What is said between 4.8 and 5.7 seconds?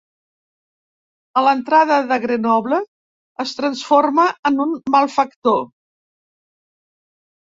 malfactor.